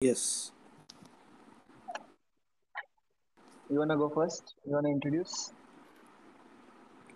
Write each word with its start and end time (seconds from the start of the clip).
Yes. 0.00 0.52
You 3.68 3.80
wanna 3.80 3.96
go 3.96 4.08
first? 4.08 4.54
You 4.64 4.74
wanna 4.74 4.90
introduce? 4.90 5.52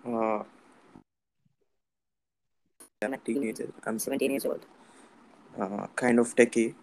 Uh, 0.05 0.43
I'm 3.01 3.13
a 3.13 3.17
teenager. 3.19 3.71
I'm 3.85 3.99
17 3.99 4.31
years 4.31 4.45
old. 4.45 4.65
Uh, 5.57 5.87
kind 5.95 6.19
of 6.19 6.35
techie. 6.35 6.75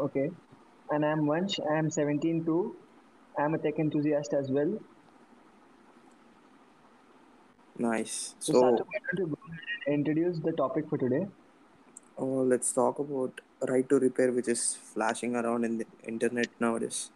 Okay. 0.00 0.30
And 0.90 1.04
I'm 1.04 1.26
Vansh. 1.26 1.60
I'm 1.70 1.90
17 1.90 2.46
too. 2.46 2.76
I'm 3.38 3.52
a 3.52 3.58
tech 3.58 3.78
enthusiast 3.78 4.32
as 4.32 4.50
well. 4.50 4.78
Nice. 7.78 8.36
So, 8.38 8.54
So, 8.54 8.60
Sato, 8.60 8.84
why 8.84 8.98
don't 9.04 9.18
you 9.18 9.26
go 9.26 9.38
ahead 9.48 9.60
and 9.86 9.94
introduce 9.96 10.38
the 10.38 10.52
topic 10.52 10.88
for 10.88 10.96
today? 10.96 11.26
Uh, 12.22 12.42
let's 12.52 12.72
talk 12.72 12.98
about 12.98 13.40
right 13.68 13.88
to 13.88 13.98
repair, 13.98 14.32
which 14.32 14.48
is 14.48 14.74
flashing 14.74 15.36
around 15.36 15.64
in 15.64 15.78
the 15.78 15.86
internet 16.06 16.48
nowadays. 16.60 17.10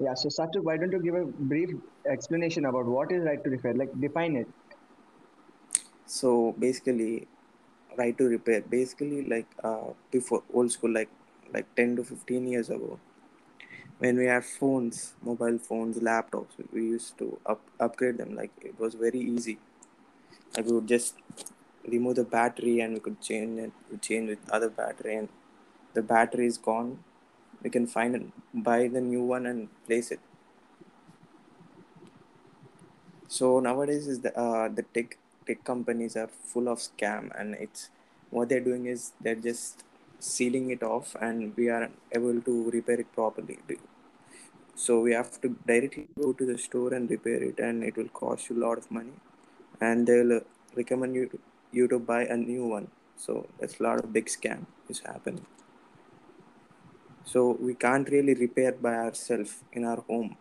Yeah. 0.00 0.14
So, 0.14 0.28
Sato, 0.28 0.60
why 0.62 0.76
don't 0.76 0.92
you 0.92 1.00
give 1.02 1.14
a 1.14 1.24
brief 1.26 1.70
explanation 2.10 2.64
about 2.66 2.86
what 2.86 3.12
is 3.12 3.24
right 3.24 3.42
to 3.42 3.50
repair? 3.50 3.74
Like, 3.74 3.90
define 4.00 4.36
it. 4.36 4.48
So 6.06 6.52
basically, 6.58 7.28
right 7.96 8.16
to 8.18 8.24
repair. 8.24 8.62
Basically, 8.62 9.24
like 9.24 9.46
uh, 9.62 9.92
before 10.10 10.42
old 10.52 10.72
school, 10.72 10.90
like 10.92 11.10
like 11.52 11.66
10 11.76 11.96
to 11.96 12.04
15 12.04 12.46
years 12.46 12.70
ago, 12.70 12.98
when 13.98 14.16
we 14.16 14.26
had 14.26 14.44
phones, 14.44 15.14
mobile 15.22 15.58
phones, 15.58 15.98
laptops, 15.98 16.54
we 16.72 16.82
used 16.82 17.18
to 17.18 17.38
up, 17.46 17.60
upgrade 17.80 18.18
them. 18.18 18.34
Like 18.34 18.52
it 18.62 18.78
was 18.78 18.94
very 18.94 19.20
easy. 19.20 19.58
Like 20.56 20.66
we 20.66 20.72
would 20.72 20.88
just 20.88 21.14
remove 21.86 22.16
the 22.16 22.24
battery 22.24 22.80
and 22.80 22.94
we 22.94 23.00
could 23.00 23.20
change 23.20 23.58
it. 23.60 23.72
We 23.90 23.98
change 23.98 24.28
with 24.30 24.50
other 24.50 24.70
battery, 24.70 25.16
and 25.16 25.28
the 25.94 26.02
battery 26.02 26.46
is 26.46 26.58
gone. 26.58 26.98
We 27.62 27.70
can 27.70 27.86
find 27.86 28.14
it, 28.16 28.22
buy 28.54 28.88
the 28.88 29.00
new 29.00 29.22
one 29.22 29.46
and 29.46 29.68
place 29.86 30.10
it. 30.10 30.20
So 33.28 33.60
nowadays 33.60 34.06
is 34.08 34.20
the 34.20 34.32
uh, 34.38 34.68
the 34.68 34.82
tech 34.94 35.16
tech 35.46 35.62
companies 35.64 36.16
are 36.16 36.28
full 36.52 36.68
of 36.68 36.78
scam 36.78 37.30
and 37.40 37.54
it's 37.66 37.90
what 38.30 38.48
they're 38.48 38.66
doing 38.70 38.86
is 38.86 39.12
they're 39.20 39.42
just 39.50 39.84
sealing 40.18 40.70
it 40.70 40.82
off 40.82 41.14
and 41.20 41.56
we 41.56 41.68
are 41.68 41.88
able 42.12 42.40
to 42.48 42.70
repair 42.70 43.00
it 43.00 43.12
properly. 43.12 43.58
So 44.74 45.00
we 45.00 45.12
have 45.12 45.38
to 45.42 45.56
directly 45.66 46.08
go 46.18 46.32
to 46.32 46.46
the 46.46 46.56
store 46.56 46.94
and 46.94 47.10
repair 47.10 47.42
it 47.42 47.58
and 47.58 47.84
it 47.84 47.96
will 47.98 48.08
cost 48.08 48.48
you 48.48 48.56
a 48.56 48.62
lot 48.66 48.78
of 48.78 48.90
money 48.90 49.12
and 49.80 50.06
they'll 50.06 50.32
uh, 50.38 50.40
recommend 50.76 51.14
you 51.14 51.26
to, 51.28 51.38
you 51.72 51.88
to 51.88 51.98
buy 51.98 52.24
a 52.24 52.36
new 52.36 52.66
one. 52.66 52.88
So 53.16 53.46
that's 53.58 53.80
a 53.80 53.82
lot 53.82 54.02
of 54.02 54.12
big 54.12 54.26
scam 54.26 54.66
is 54.88 55.00
happening. 55.00 55.46
So 57.24 57.52
we 57.60 57.74
can't 57.74 58.08
really 58.10 58.34
repair 58.34 58.72
by 58.72 58.94
ourselves 58.94 59.62
in 59.72 59.84
our 59.84 60.00
home 60.02 60.36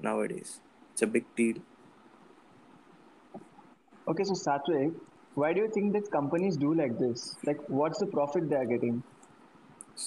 nowadays. 0.00 0.60
It's 0.92 1.02
a 1.02 1.06
big 1.06 1.24
deal. 1.36 1.56
Okay. 4.08 4.24
So, 4.24 4.34
Satwik, 4.34 4.94
why 5.34 5.52
do 5.52 5.60
you 5.60 5.68
think 5.68 5.92
that 5.94 6.10
companies 6.10 6.56
do 6.56 6.74
like 6.74 6.98
this? 6.98 7.36
Like, 7.44 7.60
what's 7.68 7.98
the 7.98 8.06
profit 8.06 8.48
they 8.50 8.56
are 8.56 8.66
getting? 8.66 9.02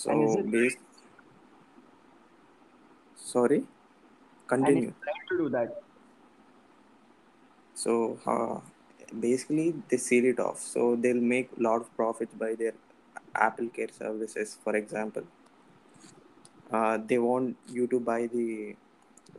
And 0.08 0.23
is 0.23 0.36
So 0.36 0.38
it 0.38 0.52
based 0.52 0.78
sorry 3.16 3.64
and 4.61 4.78
it's 4.78 4.88
continue 4.88 4.94
right 5.06 5.28
to 5.30 5.38
do 5.38 5.50
that? 5.50 5.81
so 7.73 8.20
uh, 8.26 8.59
basically 9.19 9.73
they 9.89 9.97
seal 9.97 10.25
it 10.25 10.39
off. 10.39 10.59
So 10.59 10.95
they'll 10.95 11.16
make 11.16 11.50
a 11.58 11.61
lot 11.61 11.81
of 11.81 11.95
profits 11.95 12.33
by 12.33 12.56
their 12.56 12.73
apple 13.36 13.67
care 13.67 13.89
services 13.92 14.58
for 14.64 14.75
example. 14.75 15.23
Uh, 16.72 16.97
they 17.05 17.17
want 17.17 17.58
you 17.70 17.88
to 17.88 17.99
buy 17.99 18.27
the 18.27 18.76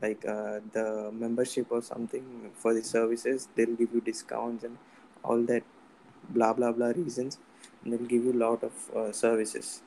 like 0.02 0.24
uh, 0.24 0.60
the 0.72 1.10
membership 1.12 1.66
or 1.70 1.82
something 1.82 2.50
for 2.54 2.74
the 2.74 2.82
services. 2.82 3.48
They'll 3.54 3.76
give 3.76 3.92
you 3.92 4.00
discounts 4.00 4.64
and 4.64 4.78
all 5.22 5.42
that 5.44 5.62
blah 6.30 6.52
blah 6.52 6.72
blah 6.72 6.88
reasons. 6.88 7.38
And 7.82 7.92
they'll 7.92 8.06
give 8.06 8.24
you 8.24 8.32
a 8.32 8.40
lot 8.46 8.62
of 8.62 8.72
uh, 8.96 9.12
services. 9.12 9.82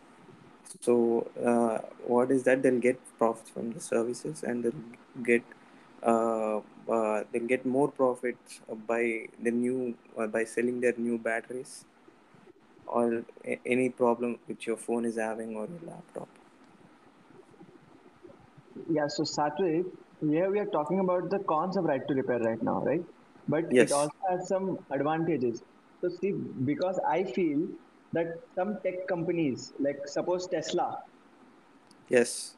So 0.82 1.30
uh, 1.44 1.80
what 2.06 2.32
is 2.32 2.44
that? 2.44 2.62
They'll 2.64 2.80
get 2.80 3.00
profits 3.18 3.50
from 3.50 3.72
the 3.72 3.80
services 3.80 4.44
and 4.44 4.64
they'll 4.64 5.24
get 5.24 5.44
they'll 6.04 7.48
get 7.48 7.66
more 7.66 7.90
profits 7.92 8.62
by 8.88 9.28
the 9.42 9.52
new 9.52 9.96
uh, 10.18 10.28
by 10.28 10.44
selling 10.46 10.82
their 10.82 10.94
new 10.98 11.18
batteries 11.18 11.86
or 12.88 13.24
a- 13.46 13.60
any 13.66 13.90
problem 13.90 14.40
which 14.48 14.68
your 14.68 14.78
phone 14.78 15.06
is 15.06 15.18
having 15.18 15.56
or 15.56 15.68
your 15.68 15.82
laptop 15.92 16.30
Yeah. 18.90 19.08
So, 19.08 19.24
Satwik, 19.24 19.86
here 20.22 20.52
we 20.52 20.60
are 20.60 20.66
talking 20.74 21.00
about 21.00 21.30
the 21.30 21.40
cons 21.50 21.78
of 21.78 21.86
right 21.86 22.02
to 22.08 22.16
repair 22.16 22.40
right 22.40 22.62
now, 22.62 22.82
right? 22.84 23.02
But 23.48 23.66
it 23.78 23.92
also 23.92 24.12
has 24.30 24.48
some 24.50 24.78
advantages. 24.92 25.64
So, 26.02 26.10
see, 26.22 26.34
because 26.66 27.00
I 27.10 27.24
feel 27.24 27.68
that 28.14 28.28
some 28.56 28.76
tech 28.86 28.96
companies, 29.10 29.74
like 29.80 29.98
suppose 30.08 30.48
Tesla, 30.54 30.96
yes 32.10 32.57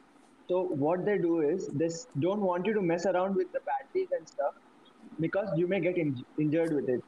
so 0.50 0.62
what 0.84 1.04
they 1.06 1.18
do 1.18 1.40
is 1.48 1.68
they 1.82 1.88
don't 2.26 2.40
want 2.50 2.66
you 2.66 2.74
to 2.74 2.82
mess 2.92 3.06
around 3.06 3.36
with 3.36 3.52
the 3.52 3.60
batteries 3.70 4.08
and 4.18 4.28
stuff 4.28 4.54
because 5.20 5.48
you 5.56 5.68
may 5.74 5.80
get 5.88 5.96
inj 6.04 6.24
injured 6.46 6.74
with 6.78 6.88
it. 6.96 7.02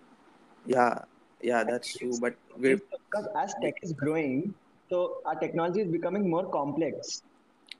yeah 0.75 0.99
yeah 1.51 1.65
that's 1.71 1.97
true 2.01 2.17
but 2.25 2.37
we 2.65 2.75
so 2.75 2.99
because 3.05 3.29
as 3.45 3.55
tech 3.63 3.75
is 3.83 3.93
growing, 4.03 4.55
so 4.91 5.17
our 5.27 5.35
technology 5.45 5.81
is 5.81 5.91
becoming 5.91 6.31
more 6.31 6.45
complex. 6.51 7.23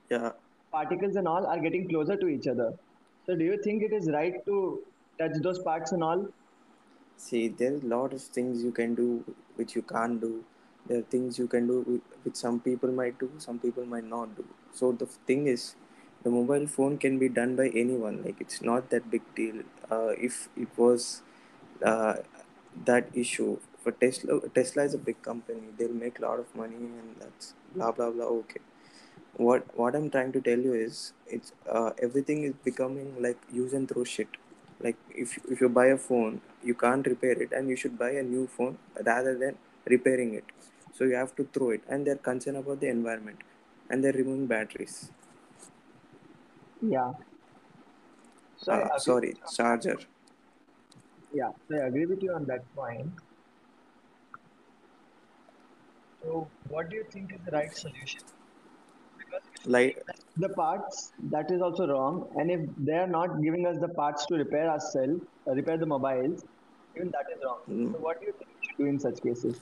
yeah 0.09 0.31
Particles 0.71 1.15
and 1.21 1.27
all 1.27 1.45
are 1.45 1.59
getting 1.59 1.87
closer 1.89 2.15
to 2.17 2.27
each 2.27 2.47
other. 2.47 2.73
So, 3.25 3.35
do 3.35 3.45
you 3.45 3.57
think 3.63 3.83
it 3.83 3.93
is 3.93 4.09
right 4.11 4.33
to 4.47 4.79
touch 5.19 5.37
those 5.43 5.59
parts 5.63 5.91
and 5.91 6.03
all? 6.03 6.27
See, 7.17 7.47
there's 7.47 7.83
a 7.83 7.87
lot 7.87 8.13
of 8.13 8.21
things 8.21 8.63
you 8.63 8.71
can 8.71 8.95
do 8.95 9.23
which 9.55 9.75
you 9.75 9.83
can't 9.83 10.19
do. 10.19 10.43
There 10.87 10.99
are 10.99 11.07
things 11.15 11.39
you 11.39 11.47
can 11.47 11.67
do 11.67 11.81
whi- 11.83 12.01
which 12.23 12.35
some 12.35 12.59
people 12.59 12.91
might 12.91 13.19
do, 13.19 13.31
some 13.37 13.59
people 13.59 13.85
might 13.85 14.03
not 14.05 14.35
do. 14.35 14.45
So 14.73 14.91
the 14.91 15.05
thing 15.05 15.47
is, 15.47 15.75
the 16.23 16.29
mobile 16.29 16.67
phone 16.67 16.97
can 16.97 17.19
be 17.19 17.29
done 17.29 17.55
by 17.55 17.67
anyone. 17.69 18.23
Like 18.23 18.39
it's 18.39 18.61
not 18.61 18.89
that 18.91 19.09
big 19.11 19.23
deal. 19.35 19.63
Uh, 19.91 20.09
if 20.29 20.49
it 20.57 20.69
was 20.77 21.21
uh, 21.85 22.15
that 22.85 23.09
issue 23.13 23.59
for 23.83 23.91
Tesla, 23.91 24.39
Tesla 24.55 24.83
is 24.83 24.93
a 24.93 24.97
big 24.97 25.21
company. 25.21 25.61
They'll 25.77 25.93
make 26.05 26.19
a 26.19 26.23
lot 26.23 26.39
of 26.39 26.55
money, 26.55 26.75
and 26.75 27.15
that's 27.19 27.53
blah 27.75 27.91
blah 27.91 28.11
blah. 28.11 28.25
Okay 28.25 28.61
what 29.45 29.65
what 29.79 29.95
i'm 29.95 30.09
trying 30.09 30.31
to 30.31 30.41
tell 30.47 30.59
you 30.67 30.73
is 30.73 31.13
it's 31.27 31.53
uh, 31.77 31.91
everything 32.01 32.43
is 32.43 32.53
becoming 32.63 33.09
like 33.25 33.39
use 33.51 33.73
and 33.73 33.89
throw 33.89 34.03
shit 34.03 34.27
like 34.79 34.97
if 35.23 35.37
if 35.49 35.61
you 35.61 35.69
buy 35.69 35.87
a 35.87 35.97
phone 35.97 36.39
you 36.63 36.75
can't 36.75 37.07
repair 37.07 37.35
it 37.45 37.51
and 37.51 37.69
you 37.69 37.75
should 37.75 37.97
buy 37.97 38.11
a 38.11 38.23
new 38.23 38.45
phone 38.47 38.77
rather 39.05 39.35
than 39.37 39.55
repairing 39.85 40.33
it 40.35 40.45
so 40.93 41.03
you 41.03 41.15
have 41.15 41.35
to 41.35 41.43
throw 41.53 41.71
it 41.71 41.81
and 41.89 42.05
they're 42.05 42.23
concerned 42.29 42.57
about 42.57 42.79
the 42.79 42.87
environment 42.87 43.39
and 43.93 44.03
they're 44.03 44.13
removing 44.21 44.47
batteries 44.47 45.11
Yeah. 46.81 47.13
So 48.55 48.81
uh, 48.91 48.99
sorry 48.99 49.35
you 49.35 49.43
on 49.47 49.55
that. 49.59 49.77
charger 49.79 49.97
Yeah. 51.33 51.51
So 51.67 51.75
I 51.75 51.87
agree 51.87 52.05
with 52.05 52.23
you 52.23 52.33
on 52.33 52.45
that 52.45 52.73
point. 52.73 53.13
So 56.23 56.51
what 56.69 56.89
do 56.89 56.95
you 56.95 57.05
think 57.11 57.31
is 57.33 57.41
the 57.45 57.51
right 57.51 57.75
solution? 57.75 58.23
Because 59.17 59.43
like 59.65 60.03
the 60.37 60.49
parts, 60.49 61.13
that 61.31 61.51
is 61.51 61.61
also 61.61 61.87
wrong. 61.87 62.31
And 62.35 62.51
if 62.51 62.61
they 62.77 62.93
are 62.97 63.07
not 63.07 63.41
giving 63.41 63.65
us 63.67 63.79
the 63.79 63.89
parts 63.89 64.25
to 64.27 64.35
repair 64.35 64.69
ourselves, 64.69 65.21
uh, 65.47 65.53
repair 65.53 65.77
the 65.77 65.85
mobiles, 65.87 66.43
even 66.95 67.11
that 67.11 67.25
is 67.35 67.41
wrong. 67.45 67.61
mm, 67.67 67.93
So 67.93 67.99
what 67.99 68.19
do 68.21 68.27
you 68.27 68.33
think 68.37 68.49
we 68.55 68.61
should 68.67 68.77
do 68.77 68.85
in 68.85 68.99
such 68.99 69.21
cases? 69.23 69.61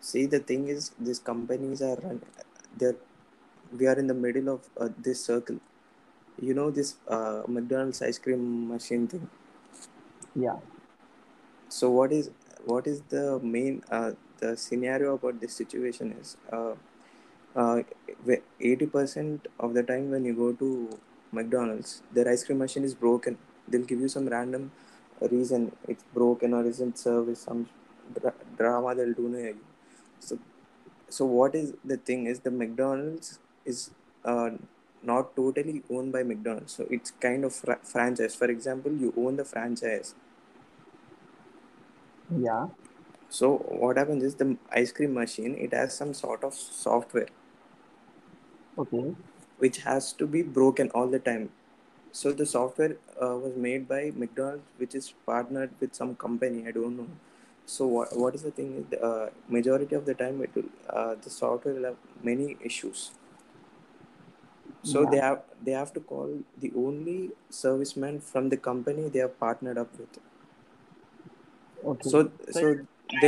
see 0.00 0.26
the 0.26 0.40
thing 0.40 0.68
is 0.68 0.90
these 0.98 1.18
companies 1.18 1.80
are 1.80 1.96
run 2.06 2.20
they're 2.76 2.96
we 3.78 3.86
are 3.86 3.98
in 3.98 4.06
the 4.06 4.14
middle 4.14 4.48
of 4.54 4.68
uh, 4.78 4.88
this 4.98 5.24
circle. 5.24 5.58
You 6.40 6.54
know 6.54 6.70
this 6.70 6.96
uh, 7.08 7.42
mcdonald's 7.48 8.02
ice 8.02 8.18
cream 8.18 8.68
machine 8.68 9.08
thing? 9.08 9.28
Yeah. 10.34 10.56
so 11.68 11.90
what 11.90 12.12
is 12.12 12.30
what 12.64 12.86
is 12.86 13.00
the 13.14 13.38
main 13.42 13.82
uh, 13.90 14.12
the 14.40 14.56
scenario 14.56 15.14
about 15.14 15.40
this 15.40 15.54
situation 15.54 16.12
is 16.20 16.36
uh, 16.52 16.74
uh, 17.56 17.82
80% 18.60 19.48
of 19.58 19.74
the 19.74 19.82
time 19.82 20.10
when 20.10 20.24
you 20.24 20.34
go 20.34 20.52
to 20.62 20.68
mcdonald's 21.32 22.02
their 22.12 22.28
ice 22.28 22.44
cream 22.44 22.58
machine 22.58 22.84
is 22.84 22.94
broken. 22.94 23.38
They'll 23.68 23.84
give 23.92 24.00
you 24.00 24.08
some 24.08 24.28
random 24.28 24.72
reason. 25.30 25.72
It's 25.88 26.04
broken 26.14 26.54
or 26.54 26.64
isn't 26.66 26.98
service 26.98 27.40
some 27.42 27.68
dra- 28.20 28.34
drama 28.58 28.94
they'll 28.94 29.14
do 29.14 29.28
near 29.28 29.48
you. 29.48 29.64
So 30.20 30.38
so 31.16 31.24
what 31.26 31.54
is 31.54 31.74
the 31.84 31.96
thing 32.08 32.26
is 32.26 32.40
the 32.40 32.50
mcdonald's 32.50 33.38
is 33.64 33.80
uh, 34.24 34.50
not 35.10 35.34
totally 35.36 35.82
owned 35.90 36.12
by 36.16 36.22
mcdonald's 36.22 36.72
so 36.78 36.86
it's 36.98 37.10
kind 37.26 37.44
of 37.44 37.54
fra- 37.54 37.80
franchise 37.92 38.34
for 38.34 38.48
example 38.56 38.92
you 39.04 39.12
own 39.16 39.36
the 39.36 39.44
franchise 39.44 40.14
Yeah. 42.30 42.68
So 43.30 43.56
what 43.56 43.96
happens 43.96 44.22
is 44.22 44.34
the 44.36 44.58
ice 44.70 44.92
cream 44.92 45.14
machine 45.14 45.54
it 45.56 45.72
has 45.72 45.96
some 45.96 46.12
sort 46.12 46.44
of 46.44 46.52
software 46.54 47.28
Okay. 48.78 49.14
which 49.58 49.78
has 49.78 50.12
to 50.14 50.26
be 50.26 50.42
broken 50.42 50.90
all 50.90 51.06
the 51.08 51.18
time. 51.18 51.52
So 52.12 52.32
the 52.32 52.46
software 52.46 52.98
uh, 53.22 53.36
was 53.36 53.56
made 53.56 53.86
by 53.88 54.10
McDonald's, 54.14 54.64
which 54.76 54.94
is 54.94 55.12
partnered 55.26 55.74
with 55.80 55.94
some 55.94 56.16
company. 56.16 56.66
I 56.66 56.72
don't 56.72 56.96
know. 56.96 57.08
So 57.66 57.86
what 57.86 58.16
what 58.16 58.34
is 58.34 58.42
the 58.42 58.50
thing? 58.50 58.70
is, 58.80 58.98
Uh, 59.08 59.30
majority 59.48 59.94
of 60.00 60.04
the 60.06 60.14
time, 60.14 60.42
it 60.42 60.54
will 60.54 60.70
uh, 60.88 61.14
the 61.26 61.30
software 61.30 61.74
will 61.74 61.84
have 61.90 61.98
many 62.30 62.56
issues. 62.70 63.10
So 64.82 65.04
Yeah. 65.04 65.10
they 65.10 65.16
have 65.18 65.42
they 65.64 65.72
have 65.72 65.92
to 65.94 66.00
call 66.00 66.42
the 66.58 66.70
only 66.76 67.30
serviceman 67.50 68.20
from 68.22 68.50
the 68.50 68.56
company 68.58 69.08
they 69.08 69.20
have 69.20 69.38
partnered 69.38 69.78
up 69.78 69.98
with. 69.98 70.18
Okay. 71.84 72.10
So 72.10 72.30
So 72.50 72.60
so 72.60 72.74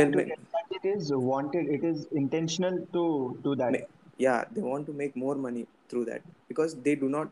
make 0.09 0.35
it 0.71 0.85
is 0.85 1.11
wanted, 1.13 1.67
it 1.67 1.83
is 1.83 2.05
intentional 2.11 2.85
to 2.93 3.39
do 3.43 3.55
that. 3.55 3.77
yeah 4.17 4.43
they 4.51 4.61
want 4.61 4.85
to 4.85 4.93
make 4.93 5.15
more 5.15 5.35
money 5.35 5.65
through 5.89 6.05
that 6.05 6.21
because 6.47 6.75
they 6.85 6.95
do 6.95 7.09
not 7.09 7.29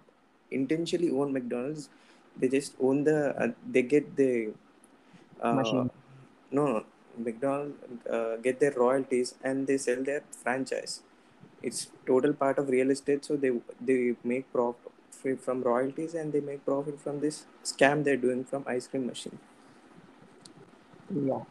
intentionally 0.59 1.09
own 1.19 1.31
mcdonald's 1.33 1.89
they 2.37 2.47
just 2.47 2.73
own 2.81 3.03
the 3.03 3.17
uh, 3.43 3.47
they 3.75 3.81
get 3.83 4.15
the 4.15 4.31
uh, 5.41 5.83
Machine. 5.83 5.90
No 6.57 6.63
no 6.71 6.81
mcdonald's 7.25 8.07
uh, 8.17 8.35
get 8.45 8.59
their 8.63 8.73
royalties 8.83 9.29
and 9.43 9.67
they 9.69 9.77
sell 9.85 10.01
their 10.09 10.21
franchise 10.43 10.93
it's 11.69 11.81
total 12.11 12.33
part 12.43 12.57
of 12.61 12.69
real 12.77 12.91
estate 12.95 13.25
so 13.29 13.35
they 13.45 13.51
they 13.89 13.99
make 14.33 14.51
profit 14.57 15.39
from 15.47 15.61
royalties 15.71 16.13
and 16.21 16.33
they 16.33 16.43
make 16.51 16.63
profit 16.71 16.99
from 17.05 17.19
this 17.25 17.37
scam 17.73 18.03
they're 18.05 18.23
doing 18.27 18.43
from 18.51 18.63
ice 18.75 18.87
cream 18.93 19.05
machine 19.13 19.37
Yeah. 21.13 21.43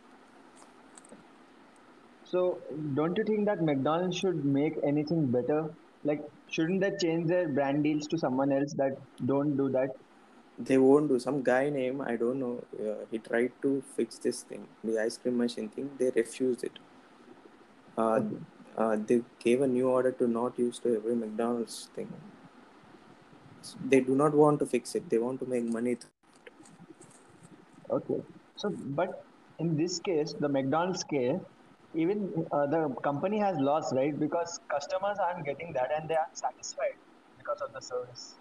So 2.25 2.63
don't 2.95 3.17
you 3.19 3.25
think 3.25 3.45
that 3.47 3.63
McDonald's 3.63 4.17
should 4.17 4.43
make 4.45 4.79
anything 4.83 5.31
better? 5.31 5.75
Like, 6.05 6.23
shouldn't 6.49 6.81
they 6.81 6.93
change 6.97 7.29
their 7.29 7.49
brand 7.49 7.85
deals 7.85 8.07
to 8.09 8.19
someone 8.19 8.53
else 8.53 8.73
that 8.75 8.97
don't 9.27 9.57
do 9.57 9.69
that? 9.71 9.91
They 10.69 10.79
won't 10.79 11.09
do 11.09 11.19
some 11.27 11.43
guy 11.43 11.65
name 11.71 12.01
i 12.13 12.17
don't 12.23 12.41
know 12.45 12.55
uh, 12.87 13.01
he 13.11 13.19
tried 13.19 13.53
to 13.63 13.71
fix 13.97 14.19
this 14.27 14.43
thing 14.43 14.67
the 14.85 14.97
ice 15.07 15.17
cream 15.19 15.37
machine 15.43 15.69
thing 15.69 15.91
they 15.99 16.11
refused 16.21 16.65
it 16.65 16.79
uh, 17.99 18.21
uh, 18.77 18.97
they 19.07 19.21
gave 19.45 19.63
a 19.63 19.67
new 19.67 19.89
order 19.89 20.13
to 20.13 20.29
not 20.29 20.59
use 20.59 20.79
to 20.79 20.95
every 20.99 21.17
mcdonald's 21.25 21.79
thing 21.95 22.13
they 23.93 24.01
do 24.01 24.15
not 24.23 24.35
want 24.43 24.59
to 24.59 24.67
fix 24.67 24.95
it 24.95 25.09
they 25.11 25.19
want 25.27 25.39
to 25.41 25.47
make 25.55 25.65
money 25.79 25.97
Okay. 27.91 28.21
So, 28.57 28.71
but 28.71 29.25
in 29.59 29.77
this 29.77 29.99
case, 29.99 30.35
the 30.39 30.49
McDonald's 30.49 31.03
case, 31.05 31.39
even 31.95 32.47
uh, 32.53 32.67
the 32.67 32.89
company 33.03 33.39
has 33.39 33.57
lost, 33.59 33.95
right? 33.95 34.19
Because 34.19 34.61
customers 34.71 35.19
aren't 35.19 35.45
getting 35.45 35.73
that 35.73 35.91
and 35.97 36.09
they 36.09 36.15
aren't 36.15 36.39
satisfied 36.39 36.95
because 37.39 37.61
of 37.61 37.73
the 37.73 37.81
service. 37.81 38.35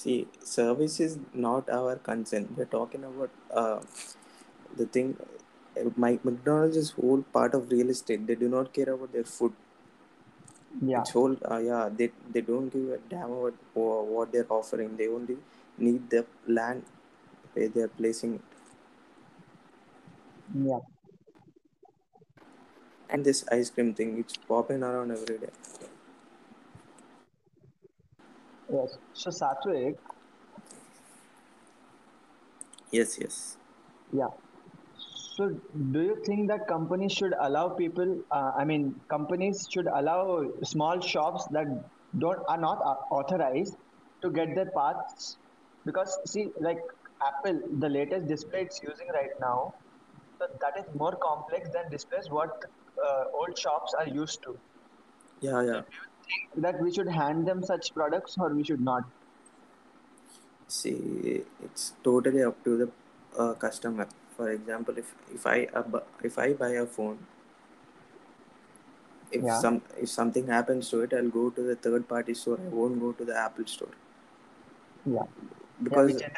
See 0.00 0.26
service 0.42 1.00
is 1.00 1.18
not 1.34 1.70
our 1.70 1.96
concern. 1.96 2.48
We're 2.56 2.66
talking 2.78 3.04
about 3.04 3.30
uh, 3.62 3.80
the 4.76 4.86
thing 4.86 5.16
uh, 5.80 5.90
my 5.96 6.18
mcdonald's 6.24 6.76
is 6.76 6.90
whole 6.92 7.22
part 7.38 7.54
of 7.54 7.70
real 7.70 7.90
estate. 7.90 8.26
They 8.26 8.34
do 8.34 8.48
not 8.48 8.72
care 8.72 8.90
about 8.92 9.12
their 9.12 9.24
food. 9.24 9.52
Yeah. 10.82 11.00
it's 11.00 11.10
whole 11.10 11.36
uh, 11.50 11.58
yeah 11.58 11.88
they, 11.98 12.10
they 12.32 12.40
don't 12.40 12.68
give 12.68 12.88
a 12.90 12.98
damn 13.08 13.30
about 13.30 13.54
what 13.74 14.32
they're 14.32 14.46
offering. 14.50 14.96
They 14.96 15.08
only 15.08 15.36
need 15.78 16.10
the 16.10 16.26
land 16.46 16.82
where 17.54 17.68
they're 17.68 17.88
placing 17.88 18.34
it. 18.36 18.40
Yeah. 20.54 20.78
and 23.08 23.24
this 23.24 23.44
ice 23.50 23.70
cream 23.70 23.94
thing 23.94 24.18
it's 24.18 24.36
popping 24.36 24.82
around 24.82 25.10
every 25.10 25.38
day 25.38 25.50
Yes. 28.68 28.98
So, 29.14 29.30
Satwik, 29.30 29.94
yes 32.90 33.18
yes 33.18 33.56
yeah. 34.12 34.28
So, 35.36 35.48
do 35.92 36.02
you 36.02 36.16
think 36.26 36.48
that 36.50 36.66
companies 36.68 37.12
should 37.12 37.34
allow 37.40 37.70
people? 37.76 38.22
Uh, 38.30 38.52
I 38.58 38.64
mean, 38.64 39.00
companies 39.10 39.66
should 39.72 39.86
allow 39.88 40.44
small 40.62 41.00
shops 41.00 41.46
that 41.52 41.66
don't 42.18 42.40
are 42.48 42.58
not 42.58 42.78
authorized 43.10 43.76
to 44.22 44.30
get 44.30 44.54
their 44.54 44.70
parts 44.76 45.38
because 45.86 46.16
see, 46.26 46.46
like 46.60 46.78
Apple, 47.30 47.60
the 47.80 47.88
latest 47.88 48.28
display 48.28 48.62
it's 48.62 48.80
using 48.82 49.08
right 49.14 49.34
now, 49.40 49.72
so 50.40 50.46
that 50.62 50.74
is 50.78 50.86
more 50.94 51.16
complex 51.22 51.68
than 51.74 51.90
displays 51.90 52.26
what 52.30 52.50
uh, 53.04 53.24
old 53.34 53.58
shops 53.58 53.92
are 53.98 54.08
used 54.08 54.38
to. 54.44 54.58
yeah 55.40 55.62
yeah 55.62 55.82
Do 55.82 55.96
you 55.96 56.00
think 56.00 56.13
that 56.56 56.76
we 56.80 56.92
should 56.92 57.08
hand 57.08 57.46
them 57.46 57.62
such 57.62 57.92
products 57.94 58.34
or 58.38 58.54
we 58.54 58.64
should 58.64 58.80
not? 58.80 59.02
see 60.68 61.44
it's 61.66 61.92
totally 62.02 62.42
up 62.42 62.62
to 62.64 62.76
the 62.80 62.88
uh, 63.38 63.54
customer 63.54 64.08
for 64.36 64.50
example 64.50 64.96
if 65.02 65.14
if 65.36 65.46
i 65.46 65.58
uh, 65.80 66.00
if 66.22 66.38
i 66.38 66.52
buy 66.52 66.70
a 66.84 66.86
phone 66.86 67.18
if 69.30 69.48
Yeah. 69.48 69.62
some 69.62 69.82
if 70.04 70.08
something 70.08 70.46
happens 70.54 70.88
to 70.92 71.00
it 71.06 71.12
i'll 71.18 71.32
go 71.38 71.44
to 71.58 71.62
the 71.70 71.76
third 71.86 72.08
party 72.14 72.34
store 72.42 72.58
i 72.66 72.74
won't 72.80 72.98
go 73.06 73.12
to 73.20 73.24
the 73.32 73.36
apple 73.46 73.66
store 73.74 73.94
Yeah. 75.04 75.22
Yeah, 75.90 76.00
because 76.06 76.12
that. 76.12 76.32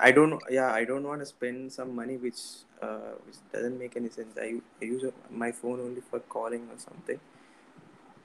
i 0.00 0.10
don't 0.16 0.42
yeah 0.50 0.70
i 0.72 0.84
don't 0.84 1.04
want 1.10 1.20
to 1.20 1.26
spend 1.26 1.72
some 1.72 1.90
money 2.00 2.16
which 2.24 2.40
uh, 2.86 3.12
which 3.26 3.36
doesn't 3.52 3.78
make 3.78 3.96
any 3.96 4.08
sense 4.10 4.36
i, 4.38 4.48
I 4.80 4.84
use 4.84 5.04
my 5.30 5.52
phone 5.52 5.80
only 5.80 6.00
for 6.00 6.20
calling 6.20 6.68
or 6.70 6.78
something 6.78 7.20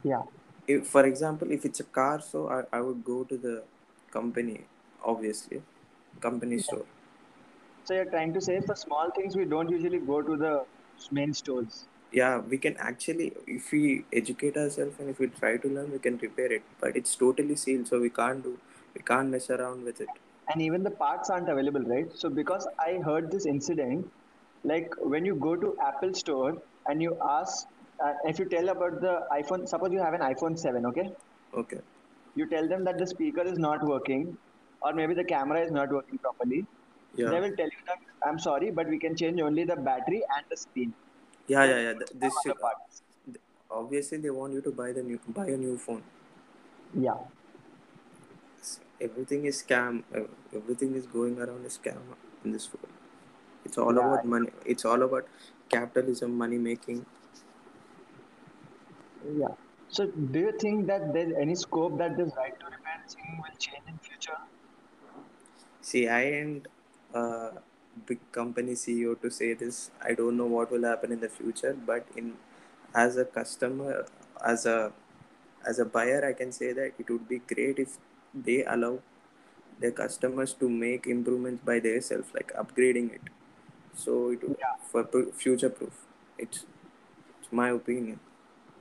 Yeah. 0.04 0.22
If 0.68 0.88
for 0.88 1.06
example 1.06 1.52
if 1.52 1.66
it's 1.66 1.80
a 1.80 1.90
car 2.00 2.20
so 2.22 2.48
i, 2.50 2.78
I 2.78 2.82
would 2.82 3.04
go 3.04 3.24
to 3.24 3.38
the 3.38 3.64
company 4.12 4.62
obviously 5.04 5.62
company 6.22 6.60
store 6.60 6.86
So 7.84 7.94
you're 7.94 8.06
trying 8.06 8.34
to 8.34 8.42
say 8.42 8.60
for 8.62 8.76
small 8.76 9.12
things 9.12 9.36
we 9.36 9.46
don't 9.46 9.70
usually 9.70 10.00
go 10.00 10.22
to 10.22 10.36
the 10.38 10.66
main 11.12 11.34
stores. 11.34 11.86
yeah 12.12 12.38
we 12.52 12.58
can 12.66 12.76
actually 12.78 13.34
if 13.48 13.72
we 13.72 14.06
educate 14.14 14.58
ourselves 14.58 15.00
and 15.00 15.10
if 15.10 15.20
we 15.20 15.28
try 15.40 15.58
to 15.58 15.68
learn 15.78 15.92
we 15.92 16.00
can 16.08 16.18
repair 16.26 16.52
it 16.58 16.64
but 16.80 16.96
it's 16.96 17.16
totally 17.16 17.56
sealed 17.56 17.88
so 17.88 18.00
we 18.00 18.10
can't 18.20 18.44
do 18.44 18.58
we 18.96 19.02
can't 19.12 19.30
mess 19.30 19.50
around 19.50 19.84
with 19.92 20.02
it 20.08 20.14
And 20.52 20.62
even 20.62 20.84
the 20.84 20.92
parts 20.92 21.30
aren't 21.30 21.50
available, 21.52 21.84
right? 21.92 22.10
So 22.22 22.30
because 22.30 22.66
I 22.86 23.00
heard 23.06 23.32
this 23.32 23.46
incident, 23.52 24.10
like 24.72 24.94
when 25.14 25.26
you 25.30 25.36
go 25.36 25.56
to 25.56 25.70
Apple 25.90 26.14
store 26.14 26.50
and 26.88 27.02
you 27.06 27.18
ask, 27.28 27.68
uh, 28.04 28.14
if 28.26 28.40
you 28.40 28.46
tell 28.50 28.70
about 28.70 29.02
the 29.02 29.16
iPhone, 29.32 29.68
suppose 29.68 29.92
you 29.92 30.00
have 30.00 30.14
an 30.14 30.22
iPhone 30.22 30.58
7, 30.58 30.86
okay? 30.88 31.10
okay 31.54 31.80
You 32.36 32.48
tell 32.48 32.68
them 32.68 32.84
that 32.84 32.98
the 33.00 33.08
speaker 33.08 33.42
is 33.42 33.58
not 33.58 33.84
working 33.84 34.38
or 34.82 34.94
maybe 34.94 35.14
the 35.16 35.24
camera 35.24 35.62
is 35.62 35.72
not 35.72 35.90
working 35.92 36.20
properly. 36.20 36.68
They 37.24 37.40
will 37.40 37.56
tell 37.56 37.66
you 37.66 37.82
that, 37.88 37.98
I'm 38.28 38.38
sorry, 38.40 38.72
but 38.72 38.88
we 38.88 39.00
can 39.00 39.16
change 39.16 39.40
only 39.42 39.64
the 39.64 39.78
battery 39.78 40.22
and 40.36 40.46
the 40.50 40.58
screen. 40.58 40.94
yeah 41.48 41.64
yeah 41.64 41.80
yeah 41.86 41.94
don't 41.94 42.00
Th- 42.00 42.12
have 42.22 42.22
this 42.24 42.36
other 42.46 42.60
parts. 42.60 43.02
obviously 43.70 44.18
they 44.20 44.30
want 44.30 44.54
you 44.54 44.62
to 44.62 44.72
buy 44.72 44.92
the 44.94 45.04
new 45.04 45.20
buy 45.28 45.48
a 45.48 45.58
new 45.58 45.78
phone 45.78 46.04
Yeah. 46.94 47.18
everything 49.08 49.46
is 49.50 49.58
scam 49.64 49.96
Uh, 50.20 50.28
everything 50.60 50.92
is 51.00 51.06
going 51.16 51.36
around 51.46 51.66
a 51.70 51.74
scam 51.78 52.02
in 52.44 52.52
this 52.56 52.68
world 52.74 52.94
it's 53.66 53.78
all 53.84 53.98
Yeah. 53.98 54.04
about 54.04 54.26
money 54.36 54.52
it's 54.74 54.86
all 54.92 55.02
about 55.08 55.28
capitalism 55.76 56.38
money 56.44 56.60
making 56.70 57.06
Yeah. 59.26 59.56
So 59.90 60.06
do 60.08 60.40
you 60.40 60.52
think 60.60 60.86
that 60.88 61.14
there's 61.14 61.34
any 61.40 61.56
scope 61.56 61.98
that 61.98 62.16
this 62.18 62.32
right 62.38 62.58
to 62.60 62.66
repair 62.68 63.04
thing 63.10 63.42
will 63.42 63.58
change 63.58 63.84
in 63.88 63.98
future? 63.98 64.38
see 65.90 66.02
i 66.08 66.22
ain't 66.40 66.68
a 67.14 67.20
uh, 67.24 67.52
big 68.10 68.20
company 68.38 68.74
ceo 68.84 69.12
to 69.24 69.30
say 69.40 69.50
this 69.64 69.78
i 70.10 70.14
don't 70.20 70.38
know 70.42 70.50
what 70.56 70.72
will 70.72 70.86
happen 70.92 71.12
in 71.16 71.20
the 71.26 71.30
future 71.38 71.74
but 71.90 72.06
in 72.22 72.34
as 73.04 73.18
a 73.18 73.26
customer 73.38 74.06
as 74.54 74.66
a 74.66 74.78
as 75.72 75.80
a 75.80 75.86
buyer 75.98 76.20
i 76.30 76.34
can 76.42 76.52
say 76.60 76.72
that 76.80 76.94
it 77.04 77.10
would 77.10 77.28
be 77.34 77.40
great 77.54 77.80
if 77.86 77.98
they 78.48 78.60
allow 78.76 78.94
their 79.80 79.92
customers 80.04 80.54
to 80.62 80.70
make 80.70 81.08
improvements 81.16 81.64
by 81.72 81.78
themselves 81.88 82.30
like 82.40 82.52
upgrading 82.64 83.08
it 83.20 83.32
so 84.06 84.14
it 84.36 84.44
would- 84.48 84.60
Yeah. 84.66 84.76
for 84.92 85.04
future 85.44 85.72
proof 85.80 85.96
it's, 86.44 86.66
it's 87.40 87.52
my 87.62 87.70
opinion 87.80 88.20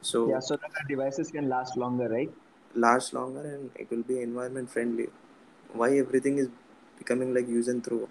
so 0.02 0.20
Yeah, 0.24 0.40
so 0.40 0.56
that 0.56 0.70
the 0.88 0.96
devices 0.96 1.30
can 1.30 1.48
last 1.48 1.76
longer, 1.76 2.08
right? 2.08 2.34
last 2.74 3.12
longer 3.12 3.42
and 3.54 3.70
it 3.76 3.90
will 3.90 4.02
be 4.02 4.20
environment 4.20 4.70
friendly 4.70 5.08
why 5.72 5.90
everything 5.98 6.38
is 6.38 6.48
becoming 6.98 7.34
like 7.34 7.48
use 7.48 7.68
and 7.68 7.84
throw 7.84 8.08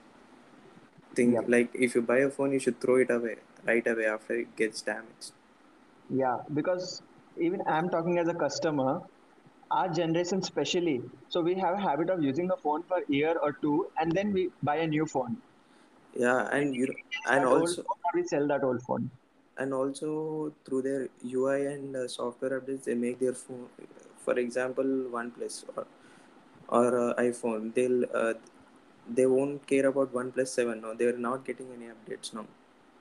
thing 1.16 1.32
Yep. 1.32 1.46
like 1.48 1.70
if 1.74 1.96
you 1.96 2.02
buy 2.02 2.18
a 2.20 2.30
phone 2.30 2.52
you 2.52 2.60
should 2.60 2.80
throw 2.82 2.96
it 2.98 3.10
away 3.10 3.38
right 3.64 3.88
away 3.88 4.06
after 4.06 4.36
it 4.36 4.56
gets 4.58 4.82
damaged 4.82 5.32
Yeah, 6.10 6.38
because 6.54 7.02
even 7.38 7.62
I'm 7.66 7.90
talking 7.90 8.20
as 8.20 8.28
a 8.28 8.36
customer, 8.36 9.00
our 9.72 9.90
generation 9.90 10.40
especially, 10.40 11.02
so 11.30 11.42
we 11.42 11.56
have 11.56 11.76
a 11.76 11.82
habit 11.82 12.10
of 12.12 12.22
using 12.24 12.52
a 12.52 12.58
phone 12.58 12.84
for 12.84 12.98
a 13.00 13.06
year 13.08 13.36
or 13.42 13.54
two 13.64 13.90
and 13.98 14.12
then 14.16 14.32
we 14.34 14.52
buy 14.62 14.78
a 14.78 14.88
new 14.88 15.06
phone. 15.08 15.42
yeah 16.14 16.48
and 16.52 16.76
you 16.76 16.88
and 17.28 17.46
also 17.46 17.84
we 18.14 18.24
sell 18.28 18.48
that 18.48 18.64
old 18.64 18.82
phone. 18.88 19.12
And 19.58 19.74
also 19.74 20.54
through 20.66 20.82
their 20.84 21.10
UI 21.24 21.66
and 21.74 21.96
uh, 21.96 22.08
software 22.08 22.60
updates, 22.60 22.86
they 22.86 22.96
make 22.96 23.20
their 23.20 23.34
phone. 23.34 23.68
For 24.18 24.38
example, 24.40 24.84
OnePlus 24.86 25.66
or 25.76 25.88
or 26.70 27.10
uh, 27.10 27.14
iPhone, 27.22 27.74
they'll 27.74 28.06
uh, 28.14 28.34
they 29.10 29.26
won't 29.26 29.66
care 29.68 29.88
about 29.88 30.14
OnePlus 30.14 30.48
Seven. 30.48 30.82
No, 30.82 30.94
they're 30.94 31.18
not 31.18 31.46
getting 31.46 31.68
any 31.76 31.88
updates 31.96 32.34
now. 32.34 32.46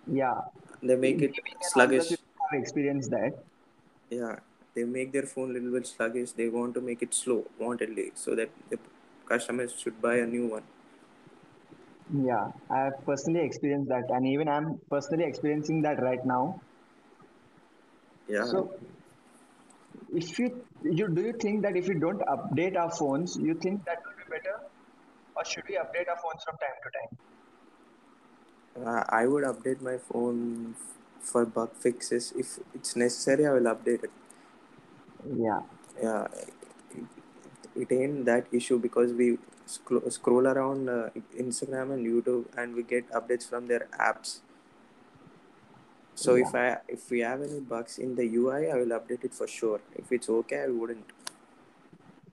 Yeah, 0.07 0.41
They 0.83 0.97
make 0.97 1.23
it 1.23 1.35
sluggish. 1.63 2.13
Experienced 2.53 3.11
that. 3.11 3.45
Yeah, 4.11 4.41
they 4.75 4.85
make 4.85 5.13
their 5.13 5.23
phone 5.27 5.51
a 5.51 5.53
little 5.55 5.71
bit 5.71 5.87
sluggish. 5.87 6.33
They 6.33 6.49
want 6.49 6.75
to 6.75 6.81
make 6.81 7.03
it 7.03 7.15
slow, 7.15 7.45
wantedly, 7.61 8.11
so 8.15 8.35
that 8.35 8.51
the 8.71 8.79
customers 9.27 9.75
should 9.79 10.01
buy 10.03 10.17
a 10.17 10.27
new 10.27 10.47
one. 10.47 10.63
Yeah, 12.13 12.49
I've 12.71 12.93
personally 13.07 13.41
experienced 13.41 13.89
that, 13.89 14.05
and 14.11 14.27
even 14.27 14.49
I'm 14.49 14.81
personally 14.91 15.25
experiencing 15.25 15.81
that 15.83 16.03
right 16.03 16.19
now. 16.27 16.61
Yeah, 18.29 18.47
So, 18.49 18.71
if 20.21 20.39
you 20.39 20.49
you 20.99 21.07
do 21.17 21.23
you 21.29 21.33
think 21.45 21.63
that 21.63 21.77
if 21.81 21.89
we 21.89 21.97
don't 22.05 22.23
update 22.35 22.77
our 22.83 22.91
phones, 23.01 23.37
you 23.47 23.55
think 23.63 23.85
that 23.87 23.99
will 24.05 24.17
be 24.23 24.29
better, 24.37 24.57
or 25.37 25.45
should 25.45 25.65
we 25.69 25.77
update 25.85 26.09
our 26.15 26.21
phones 26.25 26.43
from 26.45 26.57
time 26.67 26.79
to 26.85 26.91
time? 26.99 27.19
uh, 28.77 29.05
I 29.09 29.27
would 29.27 29.45
update 29.45 29.81
my 29.81 29.99
phone 29.99 30.75
for 31.21 31.45
bug 31.47 31.75
fixes 31.75 32.33
if 32.37 32.59
it's 32.75 32.97
necessary. 32.97 33.47
I 33.47 33.53
will 33.53 33.75
update 33.75 34.05
it. 34.05 34.11
Yeah, 35.25 35.61
Yeah, 36.01 36.27
it, 36.91 37.07
it 37.77 37.93
ain't 37.93 38.25
that 38.25 38.47
issue 38.53 38.79
because 38.79 39.13
we 39.13 39.39
scro- 39.71 40.09
scroll 40.09 40.47
around 40.47 40.89
uh, 40.89 41.11
Instagram 41.39 41.93
and 41.95 42.07
YouTube 42.07 42.45
and 42.57 42.75
we 42.75 42.83
get 42.83 43.11
updates 43.13 43.49
from 43.49 43.67
their 43.67 43.87
apps. 43.99 44.41
So 46.15 46.35
if 46.37 46.55
I 46.55 46.79
if 46.89 47.11
we 47.11 47.21
have 47.21 47.43
any 47.43 47.61
bugs 47.61 47.99
in 47.99 48.15
the 48.15 48.25
UI, 48.25 48.67
I 48.69 48.75
will 48.77 48.95
update 48.99 49.25
it 49.25 49.35
for 49.35 49.47
sure. 49.47 49.81
If 49.97 50.13
it's 50.13 50.29
okay, 50.29 50.61
I 50.63 50.69
wouldn't. 50.69 51.07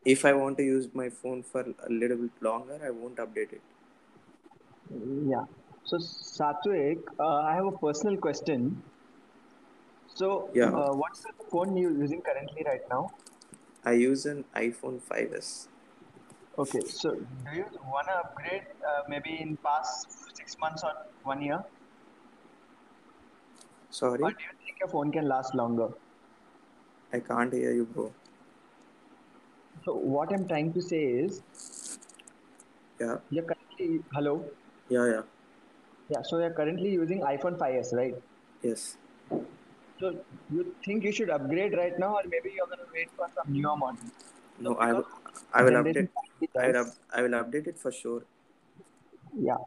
If 0.06 0.26
I 0.26 0.34
want 0.34 0.58
to 0.58 0.64
use 0.64 0.88
my 0.94 1.10
phone 1.10 1.44
for 1.44 1.62
a 1.62 1.90
little 1.90 2.18
bit 2.18 2.32
longer, 2.42 2.80
I 2.84 2.90
won't 2.90 3.18
update 3.18 3.54
it. 3.54 3.62
yeah. 5.26 5.46
So, 5.86 5.98
Satwik, 5.98 7.00
uh, 7.20 7.38
I 7.50 7.56
have 7.56 7.66
a 7.66 7.72
personal 7.72 8.18
question. 8.18 8.84
So, 10.16 10.50
Yeah, 10.54 10.72
uh, 10.74 10.94
what's 10.94 11.22
the 11.22 11.32
phone 11.52 11.78
you're 11.78 11.92
using 11.92 12.22
currently 12.22 12.64
right 12.66 12.82
now? 12.90 13.12
I 13.86 13.94
use 13.94 14.26
an 14.26 14.46
iPhone 14.56 15.00
5s. 15.02 15.68
Okay, 16.58 16.82
so 16.90 17.12
do 17.16 17.52
you 17.56 17.66
want 17.86 18.08
to 18.08 18.14
upgrade 18.18 18.64
uh, 18.88 19.02
maybe 19.08 19.40
in 19.42 19.58
past 19.58 20.36
six 20.36 20.56
months 20.60 20.84
or 20.84 20.94
one 21.24 21.42
year, 21.42 21.60
or 21.60 21.64
Sorry, 23.92 24.20
do 24.32 24.44
you 24.44 24.52
think 24.66 24.80
your 24.80 24.90
phone 24.90 25.12
can 25.12 25.28
last 25.28 25.56
longer? 25.56 25.90
I 27.12 27.20
can't 27.20 27.52
hear 27.52 27.74
you, 27.74 27.84
bro. 27.86 28.14
So, 29.86 29.96
what 29.96 30.32
I'm 30.34 30.48
trying 30.48 30.74
to 30.74 30.82
say 30.82 31.04
is, 31.04 31.42
Yeah, 33.00 33.18
you're 33.30 33.44
currently 33.46 34.04
hello. 34.14 34.50
yeah, 34.90 35.06
yeah. 35.06 35.22
Yeah, 36.10 36.22
so 36.24 36.40
you're 36.40 36.54
currently 36.54 36.90
using 36.90 37.22
iPhone 37.22 37.60
5s, 37.60 37.94
right? 37.94 38.16
Yes. 38.62 38.98
So 40.00 40.24
you 40.50 40.76
think 40.86 41.04
you 41.04 41.12
should 41.12 41.30
upgrade 41.30 41.76
right 41.76 41.98
now, 42.00 42.16
or 42.16 42.22
maybe 42.26 42.52
you're 42.56 42.68
gonna 42.68 42.90
wait 42.94 43.10
for 43.16 43.28
some 43.36 43.52
newer 43.52 43.76
model? 43.76 44.10
No, 44.60 44.78
I, 44.80 44.88
because 44.88 45.04
w- 45.04 45.08
I 45.54 45.64
will 45.64 45.72
update. 45.84 46.10
I 46.60 46.68
will, 46.68 46.94
I 47.14 47.22
will 47.22 47.30
update 47.32 47.68
it 47.68 47.80
for 47.80 47.92
sure 47.92 48.24
yeah. 49.34 49.58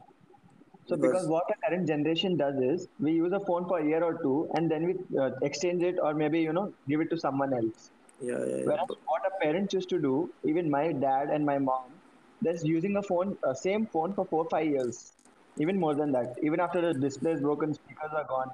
So 0.87 0.97
because 0.97 1.23
because 1.23 1.27
what 1.27 1.45
the 1.49 1.55
current 1.65 1.87
generation 1.87 2.37
does 2.37 2.55
is 2.61 2.87
we 2.99 3.13
use 3.13 3.31
a 3.33 3.39
phone 3.45 3.67
for 3.67 3.79
a 3.79 3.85
year 3.85 4.03
or 4.03 4.19
two, 4.23 4.49
and 4.55 4.69
then 4.71 4.85
we 4.87 4.95
uh, 5.19 5.31
exchange 5.43 5.83
it, 5.83 5.95
or 6.01 6.13
maybe 6.13 6.41
you 6.41 6.53
know 6.53 6.73
give 6.89 7.01
it 7.01 7.09
to 7.11 7.17
someone 7.17 7.53
else. 7.53 7.91
yeah, 8.21 8.43
yeah, 8.45 8.57
yeah. 8.57 8.65
Whereas 8.65 8.89
what 9.05 9.23
our 9.25 9.33
parents 9.41 9.73
used 9.73 9.89
to 9.89 9.99
do, 10.01 10.33
even 10.45 10.69
my 10.69 10.93
dad 10.93 11.29
and 11.29 11.45
my 11.45 11.59
mom, 11.59 12.01
they're 12.41 12.57
using 12.63 12.97
a 12.97 13.03
phone, 13.03 13.37
uh, 13.43 13.53
same 13.53 13.87
phone 13.87 14.13
for 14.15 14.25
four 14.27 14.47
five 14.51 14.67
years, 14.67 15.13
even 15.59 15.79
more 15.79 15.95
than 15.95 16.11
that. 16.13 16.35
Even 16.43 16.59
after 16.59 16.81
the 16.81 16.99
display 16.99 17.33
is 17.33 17.41
broken, 17.41 17.73
speakers 17.73 18.11
are 18.13 18.25
gone. 18.29 18.51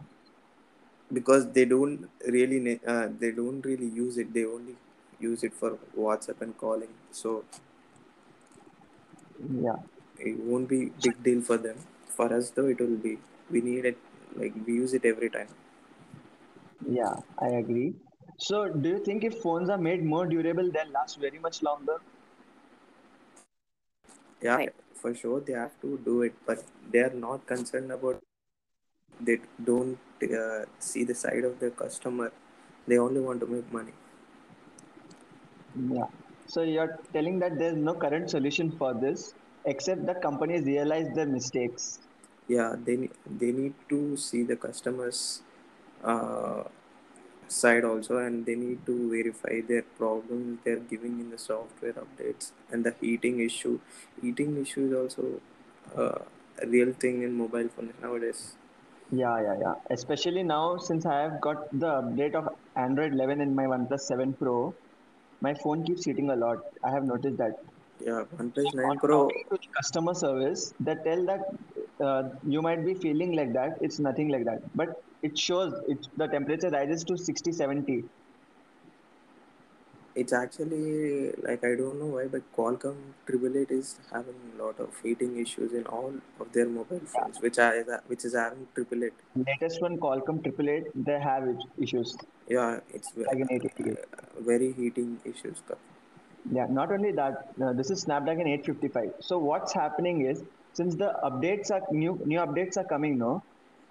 because 1.11 1.51
they 1.51 1.65
don't 1.65 2.09
really 2.25 2.79
uh, 2.85 3.07
they 3.19 3.31
don't 3.31 3.65
really 3.65 3.87
use 3.87 4.17
it 4.17 4.33
they 4.33 4.45
only 4.45 4.75
use 5.19 5.43
it 5.43 5.53
for 5.53 5.71
whatsapp 5.95 6.41
and 6.41 6.57
calling 6.57 6.93
so 7.11 7.43
Yeah. 9.39 9.77
it 10.19 10.37
won't 10.49 10.67
be 10.69 10.79
big 11.05 11.21
deal 11.27 11.41
for 11.49 11.57
them 11.65 11.77
for 12.17 12.27
us 12.37 12.49
though 12.51 12.67
it 12.73 12.79
will 12.83 12.97
be 13.07 13.13
we 13.49 13.61
need 13.69 13.85
it 13.91 13.97
like 14.35 14.53
we 14.65 14.73
use 14.83 14.93
it 14.99 15.05
every 15.13 15.29
time 15.37 15.49
Yeah, 16.87 17.13
I 17.39 17.49
agree. 17.49 17.93
So, 18.39 18.67
do 18.69 18.89
you 18.89 19.03
think 19.03 19.23
if 19.23 19.41
phones 19.41 19.69
are 19.69 19.77
made 19.77 20.03
more 20.03 20.25
durable, 20.27 20.71
they'll 20.71 20.91
last 20.91 21.19
very 21.19 21.39
much 21.39 21.61
longer? 21.61 21.97
yeah 24.41 24.65
for 25.01 25.13
sure 25.21 25.39
they 25.47 25.53
have 25.53 25.75
to 25.81 25.97
do 26.09 26.21
it 26.27 26.33
but 26.45 26.63
they 26.91 26.99
are 27.07 27.13
not 27.25 27.45
concerned 27.45 27.91
about 27.91 28.19
they 29.19 29.37
don't 29.63 29.99
uh, 30.23 30.65
see 30.79 31.03
the 31.03 31.13
side 31.13 31.43
of 31.43 31.59
the 31.59 31.69
customer 31.69 32.31
they 32.87 32.97
only 32.97 33.19
want 33.21 33.39
to 33.39 33.45
make 33.47 33.71
money 33.71 33.93
Yeah. 35.75 36.07
So, 36.47 36.63
you're 36.63 36.99
telling 37.13 37.39
that 37.39 37.59
there's 37.59 37.75
no 37.77 37.93
current 37.93 38.29
solution 38.31 38.71
for 38.71 38.93
this, 38.93 39.33
except 39.65 40.05
that 40.07 40.21
companies 40.21 40.65
realize 40.65 41.07
their 41.13 41.27
mistakes. 41.27 41.99
yeah 42.55 42.75
they 42.85 42.95
they 43.41 43.51
need 43.59 43.73
to 43.89 43.99
see 44.25 44.41
the 44.51 44.55
customers 44.65 45.41
uh, 46.03 46.63
side 47.47 47.85
also 47.91 48.17
and 48.25 48.45
they 48.45 48.55
need 48.55 48.79
to 48.85 48.95
verify 49.15 49.55
their 49.71 49.83
problems 50.01 50.59
they're 50.63 50.85
giving 50.93 51.19
in 51.23 51.29
the 51.35 51.37
software 51.37 51.93
updates 52.05 52.51
and 52.71 52.83
the 52.87 52.93
heating 53.01 53.39
issue 53.49 53.79
heating 54.21 54.51
issue 54.63 54.85
is 54.89 54.93
also 55.01 55.25
uh, 56.01 56.19
a 56.63 56.67
real 56.75 56.93
thing 57.05 57.23
in 57.23 57.33
mobile 57.43 57.69
phones 57.75 57.93
nowadays 58.01 58.43
Yeah, 59.11 59.39
yeah, 59.41 59.55
yeah. 59.61 59.75
Especially 59.89 60.43
now, 60.43 60.77
since 60.77 61.05
I 61.05 61.19
have 61.21 61.39
got 61.41 61.69
the 61.71 61.87
update 62.01 62.35
of 62.35 62.47
Android 62.75 63.13
11 63.13 63.41
in 63.41 63.55
my 63.55 63.65
OnePlus 63.65 64.01
7 64.01 64.33
Pro, 64.33 64.75
my 65.41 65.53
phone 65.63 65.83
keeps 65.85 66.05
heating 66.05 66.29
a 66.29 66.35
lot. 66.35 66.57
I 66.83 66.91
have 66.91 67.03
noticed 67.03 67.37
that. 67.37 67.53
yeah 68.07 68.21
oneplus 68.37 68.73
9 68.79 68.91
on 68.91 68.99
pro 68.99 69.19
to 69.49 69.57
customer 69.77 70.13
service, 70.13 70.73
they 70.79 70.95
tell 71.05 71.25
that 71.25 71.41
uh, 72.07 72.23
you 72.43 72.61
might 72.61 72.85
be 72.85 72.93
feeling 72.95 73.35
like 73.35 73.53
that. 73.53 73.71
It's 73.81 73.99
nothing 73.99 74.29
like 74.29 74.45
that. 74.45 74.59
But 74.75 74.89
it 75.21 75.37
shows 75.37 75.73
it, 75.87 76.07
the 76.15 76.27
temperature 76.27 76.69
rises 76.69 77.03
to 77.05 77.17
60, 77.17 77.51
70. 77.51 78.03
it's 80.21 80.33
actually 80.37 81.31
like 81.47 81.63
i 81.69 81.73
don't 81.81 81.99
know 82.01 82.09
why 82.15 82.23
but 82.33 82.43
qualcomm 82.57 82.97
triple 83.27 83.55
eight 83.61 83.71
is 83.77 83.91
having 84.11 84.39
a 84.53 84.63
lot 84.63 84.79
of 84.85 84.99
heating 85.03 85.37
issues 85.45 85.71
in 85.81 85.85
all 85.97 86.13
of 86.39 86.51
their 86.57 86.67
mobile 86.77 87.05
Yeah. 87.15 87.21
phones 87.21 87.39
which 87.47 87.59
are 87.67 88.01
which 88.07 88.25
is 88.25 88.35
having 88.43 88.67
triple 88.75 89.03
eight 89.09 89.23
Latest 89.35 89.81
one, 89.81 89.97
Qualcomm 89.99 90.39
888, 90.45 91.05
they 91.05 91.17
have 91.17 91.47
issues 91.81 92.13
yeah 92.47 92.79
it's 92.89 93.11
an 93.15 93.49
888. 93.51 93.99
uh, 94.17 94.39
very 94.41 94.71
heating 94.73 95.19
issues 95.25 95.61
Yeah, 96.49 96.65
not 96.69 96.91
only 96.91 97.11
that, 97.11 97.33
uh, 97.61 97.73
this 97.73 97.91
is 97.91 98.01
Snapdragon 98.01 98.47
855. 98.47 99.11
So 99.21 99.37
what's 99.39 99.73
happening 99.73 100.25
is 100.25 100.43
since 100.73 100.95
the 100.95 101.13
updates 101.23 101.69
are 101.71 101.81
new, 101.91 102.19
new 102.25 102.39
updates 102.39 102.77
are 102.77 102.85
coming, 102.85 103.17
no, 103.19 103.43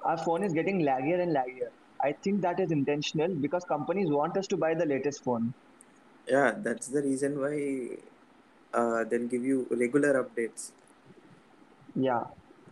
our 0.04 0.18
phone 0.18 0.42
is 0.42 0.52
getting 0.52 0.80
laggier 0.80 1.20
and 1.22 1.32
laggier. 1.34 1.70
I 2.02 2.14
think 2.25 2.42
that 2.42 2.58
is 2.60 2.70
intentional 2.72 3.34
because 3.40 3.64
companies 3.64 4.10
want 4.10 4.36
us 4.36 4.46
to 4.48 4.56
buy 4.56 4.75
the 4.75 4.86
latest 4.86 5.22
phone. 5.25 5.54
yeah 6.26 6.50
that's 6.66 6.88
the 6.88 7.02
reason 7.02 7.38
why 7.40 7.56
uh, 8.75 9.04
they'll 9.04 9.28
give 9.34 9.44
you 9.44 9.66
regular 9.70 10.12
updates 10.22 10.72
Yeah, 11.94 12.25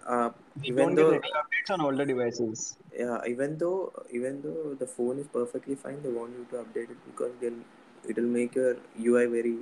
uh, 0.07 0.31
even 0.63 0.95
though 0.95 1.21
updates 1.65 1.75
on 1.75 1.81
older 1.81 2.05
devices. 2.07 2.79
yeah 3.03 3.19
even 3.33 3.59
though 3.59 3.93
even 4.19 4.41
though 4.45 4.75
the 4.83 4.87
phone 4.87 5.19
is 5.23 5.27
perfectly 5.39 5.75
fine 5.75 6.01
they 6.03 6.13
want 6.19 6.33
you 6.39 6.45
to 6.53 6.57
update 6.65 6.91
it 6.95 7.01
because 7.11 7.33
they'll 7.41 7.63
it'll 8.09 8.33
make 8.39 8.55
your 8.55 8.75
ui 9.09 9.27
very 9.37 9.57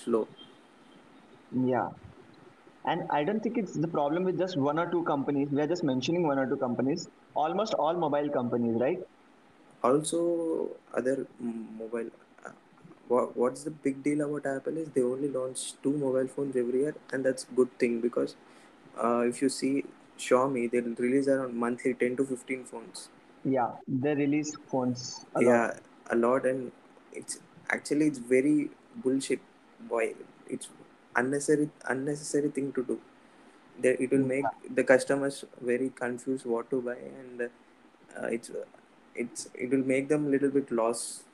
slow 0.00 0.26
Yeah, 1.50 1.88
and 2.84 3.02
I 3.10 3.24
don't 3.24 3.40
think 3.40 3.58
it's 3.58 3.74
the 3.78 3.88
problem 3.88 4.24
with 4.24 4.38
just 4.38 4.56
one 4.58 4.78
or 4.78 4.90
two 4.90 5.04
companies. 5.04 5.48
We 5.52 5.60
are 5.62 5.66
just 5.66 5.84
mentioning 5.84 6.26
one 6.26 6.38
or 6.38 6.48
two 6.48 6.56
companies. 6.58 7.08
Almost 7.34 7.74
all 7.74 7.94
mobile 7.98 8.30
companies, 8.30 8.76
right? 8.80 8.98
also 9.82 10.76
other 10.92 11.26
mobile 11.38 12.10
uh, 12.44 12.50
what, 13.08 13.36
what's 13.36 13.64
the 13.64 13.70
big 13.70 14.02
deal 14.02 14.20
about 14.22 14.46
apple 14.46 14.76
is 14.76 14.88
they 14.90 15.02
only 15.02 15.28
launch 15.28 15.74
two 15.82 15.92
mobile 15.92 16.26
phones 16.28 16.56
every 16.56 16.80
year 16.80 16.94
and 17.12 17.24
that's 17.24 17.44
good 17.44 17.70
thing 17.78 18.00
because 18.00 18.36
uh, 19.02 19.20
if 19.26 19.42
you 19.42 19.48
see 19.48 19.84
xiaomi 20.24 20.62
they'll 20.72 20.94
release 21.06 21.28
around 21.34 21.54
monthly 21.64 21.92
10 21.94 22.16
to 22.20 22.24
15 22.32 22.64
phones 22.72 23.08
Yeah, 23.44 23.72
they 24.04 24.14
release 24.14 24.50
phones 24.70 25.02
a 25.34 25.40
lot. 25.40 25.44
yeah 25.48 25.66
a 26.14 26.16
lot 26.16 26.46
and 26.50 26.72
it's 27.20 27.38
actually 27.76 28.06
it's 28.12 28.18
very 28.34 28.70
bullshit 29.04 29.40
boy 29.92 30.04
it's 30.56 30.68
unnecessary 31.20 31.68
unnecessary 31.94 32.50
thing 32.56 32.72
to 32.78 32.84
do 32.90 32.96
they, 33.80 33.90
it 34.04 34.10
will 34.10 34.26
make 34.34 34.44
the 34.80 34.84
customers 34.92 35.44
very 35.70 35.88
confused 36.02 36.46
what 36.54 36.70
to 36.70 36.80
buy 36.88 36.96
and 37.20 37.42
uh, 37.42 38.26
it's 38.36 38.50
it's 39.14 39.48
it 39.54 39.70
will 39.70 39.86
make 39.94 40.08
them 40.08 40.26
a 40.26 40.30
little 40.36 40.50
bit 40.58 40.70
lost 40.70 41.24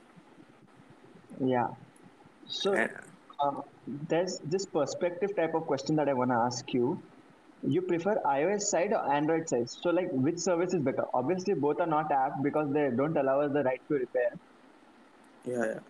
Yeah. 1.41 1.69
So 2.47 2.75
and 2.75 2.91
uh, 3.41 3.63
there's 4.09 4.39
this 4.45 4.67
perspective 4.67 5.35
type 5.37 5.55
of 5.55 5.67
question 5.67 5.97
that 5.97 6.09
I 6.09 6.13
want 6.15 6.31
to 6.31 6.37
ask 6.37 6.73
you. 6.75 7.03
You 7.63 7.83
prefer 7.83 8.17
iOS 8.27 8.61
side 8.71 8.93
or 8.93 9.13
Android 9.13 9.49
side? 9.49 9.65
So 9.69 9.91
like 9.91 10.09
which 10.13 10.39
service 10.39 10.75
is 10.75 10.83
better? 10.83 11.05
Obviously 11.15 11.55
both 11.55 11.81
are 11.81 11.87
not 11.87 12.13
apt 12.13 12.43
because 12.43 12.71
they 12.73 12.91
don't 12.95 13.17
allow 13.17 13.41
us 13.41 13.53
the 13.53 13.63
right 13.65 13.81
to 13.91 13.95
repair. 13.95 14.31
yeah 15.45 15.65
yeah 15.65 15.81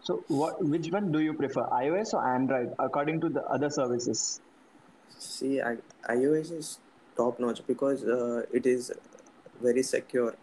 So 0.00 0.24
what 0.28 0.62
which 0.68 0.88
one 0.92 1.10
do 1.10 1.20
you 1.20 1.32
prefer? 1.32 1.62
iOS 1.62 2.12
or 2.12 2.34
Android 2.34 2.68
according 2.78 3.22
to 3.22 3.30
the 3.30 3.42
other 3.44 3.70
services? 3.70 4.38
see 5.18 5.60
I, 5.60 5.76
ios 6.14 6.50
is 6.58 6.78
top 7.16 7.38
notch 7.40 7.60
because 7.66 8.04
uh, 8.04 8.44
it 8.52 8.66
is 8.66 8.92
very 9.60 9.82
secure 9.82 10.34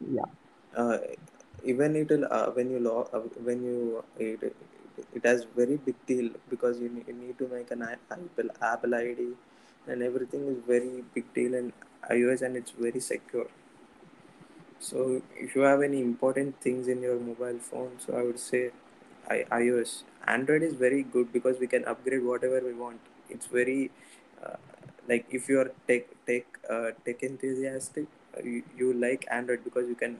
Yeah. 0.00 0.34
uh, 0.76 0.98
even 1.64 1.96
it 1.96 2.08
will 2.10 2.26
uh, 2.30 2.50
when 2.50 2.70
you 2.70 2.78
log 2.80 3.08
uh, 3.14 3.20
when 3.48 3.62
you 3.64 4.04
it, 4.18 4.54
it 5.14 5.24
has 5.24 5.44
very 5.56 5.76
big 5.76 5.96
deal 6.06 6.30
because 6.50 6.80
you 6.80 6.88
need, 6.88 7.06
you 7.08 7.14
need 7.14 7.38
to 7.38 7.48
make 7.48 7.70
an 7.70 7.82
i- 7.82 7.98
apple 8.16 8.50
apple 8.72 8.94
id 8.94 9.28
and 9.88 10.02
everything 10.02 10.46
is 10.52 10.58
very 10.74 11.02
big 11.14 11.32
deal 11.34 11.54
in 11.54 11.72
ios 12.10 12.42
and 12.42 12.56
it's 12.56 12.72
very 12.72 13.00
secure. 13.00 13.48
So 14.78 15.22
if 15.36 15.54
you 15.54 15.62
have 15.62 15.82
any 15.82 16.00
important 16.00 16.60
things 16.60 16.88
in 16.88 17.00
your 17.02 17.18
mobile 17.28 17.58
phone 17.70 17.92
so 18.04 18.16
i 18.16 18.22
would 18.22 18.38
say 18.38 18.70
I, 19.28 19.44
ios. 19.60 20.02
Android 20.26 20.62
is 20.62 20.74
very 20.74 21.02
good 21.02 21.32
because 21.32 21.58
we 21.58 21.66
can 21.66 21.84
upgrade 21.86 22.22
whatever 22.24 22.60
we 22.66 22.74
want. 22.74 23.00
It's 23.30 23.46
very 23.46 23.90
uh, 24.44 24.56
like 25.08 25.26
if 25.30 25.48
you 25.48 25.60
are 25.60 25.70
tech 25.88 26.04
tech 26.26 26.44
uh, 26.70 26.90
tech 27.06 27.22
enthusiastic 27.22 28.06
uh, 28.36 28.42
you, 28.42 28.62
you 28.76 28.92
like 28.92 29.26
android 29.30 29.64
because 29.64 29.88
you 29.88 29.94
can 29.94 30.18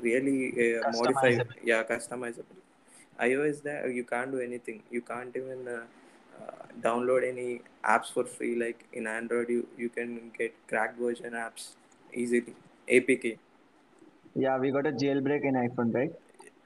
really 0.00 0.38
uh, 0.78 0.84
modify 0.90 1.38
yeah 1.64 1.82
customizable 1.84 2.61
ios 3.20 3.62
that 3.62 3.92
you 3.94 4.04
can't 4.04 4.30
do 4.32 4.40
anything 4.40 4.82
you 4.90 5.00
can't 5.00 5.36
even 5.36 5.68
uh, 5.68 5.84
uh, 6.40 6.66
download 6.80 7.26
any 7.28 7.60
apps 7.84 8.12
for 8.12 8.24
free 8.24 8.54
like 8.56 8.84
in 8.92 9.06
android 9.06 9.48
you, 9.48 9.66
you 9.76 9.88
can 9.88 10.30
get 10.38 10.54
cracked 10.68 10.98
version 10.98 11.32
apps 11.32 11.68
easily 12.14 12.54
apk 12.88 13.38
Yeah, 14.34 14.58
we 14.58 14.70
got 14.70 14.86
a 14.86 14.92
jailbreak 14.92 15.44
in 15.44 15.54
iPhone, 15.54 15.94
right? 15.94 16.10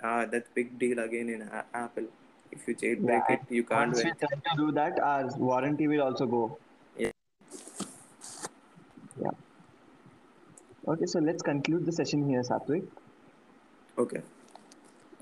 uh, 0.03 0.27
that's 0.27 0.49
big 0.55 0.79
deal 0.79 0.99
again 0.99 1.29
in 1.29 1.43
a- 1.43 1.65
apple 1.75 2.07
if 2.53 2.67
you 2.69 2.75
jailbreak 2.75 3.29
and 3.29 3.39
it 3.39 3.41
you 3.51 3.65
can't 3.65 3.91
do 3.93 3.99
once 3.99 4.05
we 4.05 4.11
try 4.13 4.35
to 4.49 4.57
do 4.57 4.73
that, 4.73 4.99
our 5.01 5.27
warranty 5.39 5.89
will 5.89 6.03
also 6.03 6.27
go. 6.27 6.59
yeah 6.99 7.11
Yeah. 9.21 9.31
Okay, 10.89 11.05
so 11.07 11.19
let's 11.19 11.43
conclude 11.43 11.85
the 11.85 11.93
session 11.93 12.29
here, 12.29 12.43
Satwik. 12.43 12.89
okay 13.99 14.23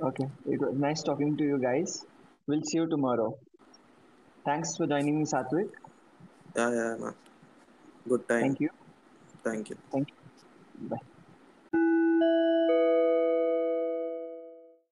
Okay, 0.02 0.24
it 0.46 0.60
was 0.60 0.74
nice 0.76 1.02
talking 1.02 1.36
to 1.36 1.44
you 1.44 1.60
guys. 1.60 2.04
We'll 2.46 2.62
see 2.62 2.78
you 2.78 2.88
tomorrow. 2.88 3.38
Thanks 4.44 4.76
for 4.76 4.86
joining 4.86 5.18
me, 5.18 5.24
Satwik. 5.24 5.70
yeah 6.56 6.70
yeah 6.78 6.96
man. 7.00 7.14
good 8.08 8.28
time 8.28 8.40
Thank 8.42 8.60
you. 8.60 8.70
thank 9.44 9.70
you 9.70 9.76
Thank 9.92 10.08
you. 10.10 10.88
Bye. 10.88 11.04